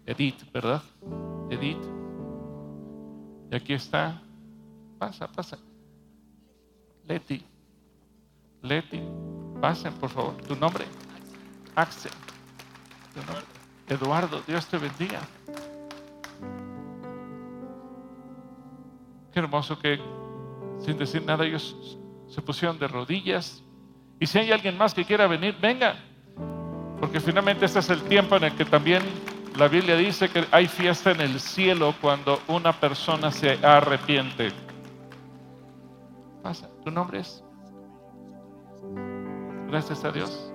[0.07, 0.83] Edith, ¿verdad?
[1.51, 1.85] Edith.
[3.51, 4.23] Y aquí está.
[4.99, 5.59] Pasa, pasa.
[7.07, 7.45] Leti.
[8.63, 9.03] Leti.
[9.61, 10.37] Pasen, por favor.
[10.43, 10.85] ¿Tu nombre?
[11.75, 12.13] Axel.
[13.89, 15.21] Eduardo, Dios te bendiga.
[19.33, 20.01] Qué hermoso que
[20.79, 21.99] sin decir nada ellos
[22.31, 23.63] se pusieron de rodillas.
[24.19, 25.97] Y si hay alguien más que quiera venir, venga.
[27.01, 29.03] Porque finalmente este es el tiempo en el que también
[29.57, 34.53] la Biblia dice que hay fiesta en el cielo cuando una persona se arrepiente.
[36.43, 37.43] Pasa, ¿tu nombre es?
[39.69, 40.53] Gracias a Dios.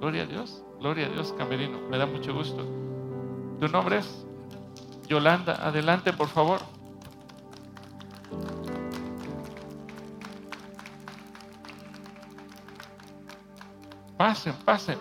[0.00, 1.80] gloria a Dios, gloria a Dios, Camerino.
[1.88, 2.64] Me da mucho gusto.
[3.60, 4.26] ¿Tu nombre es?
[5.08, 6.60] Yolanda, adelante, por favor.
[14.18, 14.98] Pasen, pasen.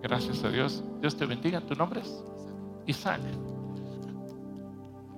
[0.00, 0.82] Gracias a Dios.
[1.00, 1.60] Dios te bendiga.
[1.60, 2.24] ¿Tu nombre es?
[2.86, 3.20] Isaac.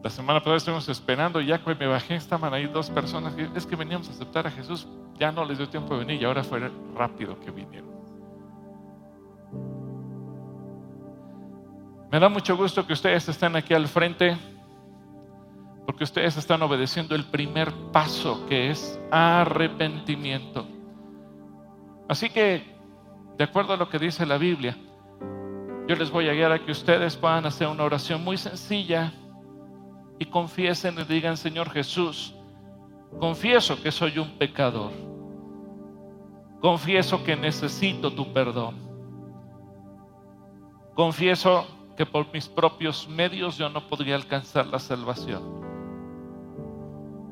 [0.02, 3.66] La semana pasada estuvimos esperando, ya que me bajé, estaban ahí dos personas que es
[3.66, 4.86] que veníamos a aceptar a Jesús,
[5.18, 7.88] ya no les dio tiempo de venir y ahora fue rápido que vinieron.
[12.12, 14.36] Me da mucho gusto que ustedes estén aquí al frente,
[15.86, 20.73] porque ustedes están obedeciendo el primer paso que es arrepentimiento.
[22.08, 22.74] Así que
[23.36, 24.76] de acuerdo a lo que dice la Biblia,
[25.88, 29.12] yo les voy a guiar a que ustedes puedan hacer una oración muy sencilla
[30.18, 32.34] y confiesen y digan, Señor Jesús,
[33.18, 34.92] confieso que soy un pecador.
[36.60, 38.76] Confieso que necesito tu perdón.
[40.94, 45.42] Confieso que por mis propios medios yo no podría alcanzar la salvación.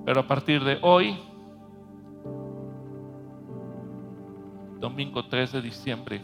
[0.04, 1.16] Pero a partir de hoy,
[4.82, 6.20] domingo 3 de diciembre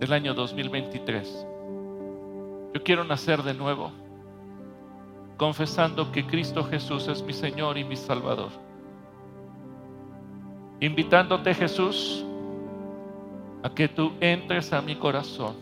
[0.00, 1.46] del año 2023.
[2.74, 3.92] Yo quiero nacer de nuevo,
[5.36, 8.50] confesando que Cristo Jesús es mi Señor y mi Salvador.
[10.80, 12.26] Invitándote Jesús
[13.62, 15.54] a que tú entres a mi corazón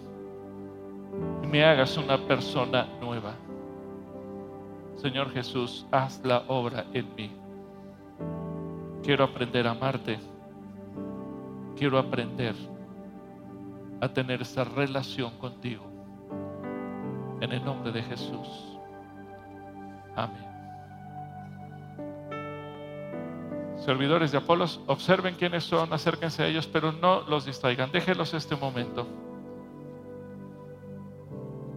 [1.43, 3.35] y me hagas una persona nueva.
[4.97, 7.31] Señor Jesús, haz la obra en mí.
[9.03, 10.19] Quiero aprender a amarte
[11.77, 12.55] quiero aprender
[14.01, 15.85] a tener esa relación contigo.
[17.41, 18.79] En el nombre de Jesús.
[20.17, 20.55] Amén.
[23.85, 27.93] Servidores de Apolos, observen quiénes son, acérquense a ellos, pero no los distraigan.
[27.93, 29.07] Déjenlos este momento.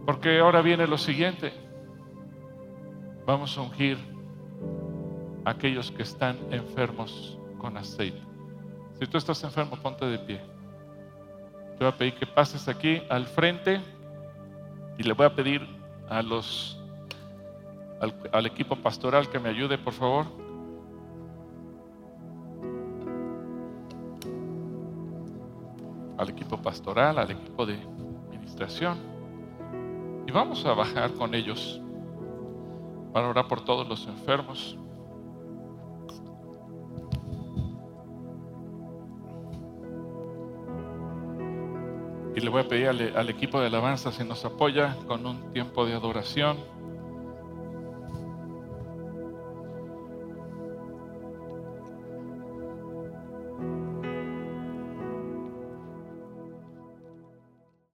[0.06, 1.52] Porque ahora viene lo siguiente.
[3.26, 3.98] Vamos a ungir
[5.44, 8.27] a aquellos que están enfermos con aceite.
[9.00, 10.40] Si tú estás enfermo, ponte de pie.
[11.78, 13.80] Te voy a pedir que pases aquí al frente
[14.96, 15.66] y le voy a pedir
[16.08, 16.78] a los
[18.32, 20.26] al, equipo pastoral que me ayude, por favor.
[26.16, 27.74] Al equipo pastoral, al equipo de
[28.28, 28.98] administración.
[30.26, 31.80] Y vamos a bajar con ellos
[33.12, 34.76] para orar por todos los enfermos.
[42.38, 45.84] Y le voy a pedir al, equipo de alabanza si nos apoya con un tiempo
[45.84, 46.56] de adoración.